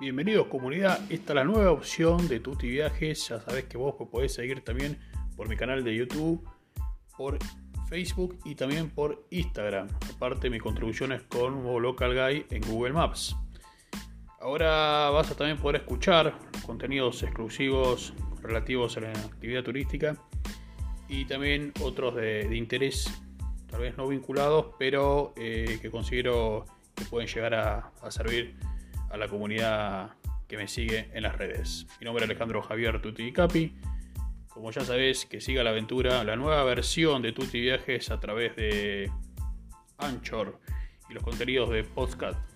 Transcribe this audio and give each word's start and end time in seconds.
Bienvenidos 0.00 0.48
comunidad, 0.48 1.00
esta 1.12 1.32
es 1.32 1.36
la 1.36 1.44
nueva 1.44 1.70
opción 1.70 2.26
de 2.26 2.40
Tuti 2.40 2.68
Viajes, 2.68 3.28
ya 3.28 3.40
sabes 3.40 3.64
que 3.66 3.76
vos 3.76 3.94
podés 4.10 4.34
seguir 4.34 4.64
también 4.64 4.98
por 5.36 5.48
mi 5.48 5.56
canal 5.56 5.84
de 5.84 5.94
YouTube, 5.94 6.42
por 7.16 7.38
Facebook 7.88 8.36
y 8.44 8.56
también 8.56 8.90
por 8.90 9.24
Instagram. 9.30 9.88
Aparte 10.16 10.50
mi 10.50 10.58
contribución 10.58 11.12
es 11.12 11.22
con 11.22 11.62
Local 11.80 12.14
Guy 12.14 12.46
en 12.50 12.62
Google 12.62 12.94
Maps. 12.94 13.36
Ahora 14.40 15.10
vas 15.10 15.30
a 15.30 15.36
también 15.36 15.58
poder 15.58 15.82
escuchar 15.82 16.36
contenidos 16.66 17.22
exclusivos 17.22 18.12
relativos 18.40 18.96
a 18.96 19.02
la 19.02 19.10
actividad 19.10 19.62
turística 19.62 20.16
y 21.06 21.26
también 21.26 21.72
otros 21.80 22.16
de, 22.16 22.48
interés, 22.56 23.22
tal 23.70 23.82
vez 23.82 23.96
no 23.96 24.08
vinculados, 24.08 24.74
pero 24.78 25.32
eh, 25.36 25.78
que 25.80 25.90
considero 25.90 26.64
que 26.96 27.04
pueden 27.04 27.28
llegar 27.28 27.54
a 27.54 28.10
servir 28.10 28.56
a 29.12 29.16
la 29.18 29.28
comunidad 29.28 30.12
que 30.48 30.56
me 30.56 30.66
sigue 30.66 31.10
en 31.12 31.22
las 31.22 31.36
redes. 31.36 31.86
Mi 32.00 32.06
nombre 32.06 32.24
es 32.24 32.30
Alejandro 32.30 32.62
Javier 32.62 33.00
Tuti 33.00 33.32
Capi. 33.32 33.76
Como 34.48 34.70
ya 34.70 34.82
sabes, 34.82 35.26
que 35.26 35.40
siga 35.40 35.62
la 35.62 35.70
aventura, 35.70 36.24
la 36.24 36.36
nueva 36.36 36.64
versión 36.64 37.22
de 37.22 37.32
Tuti 37.32 37.60
Viajes 37.60 38.10
a 38.10 38.20
través 38.20 38.56
de 38.56 39.10
Anchor 39.98 40.58
y 41.08 41.14
los 41.14 41.22
contenidos 41.22 41.70
de 41.70 41.84
podcast 41.84 42.51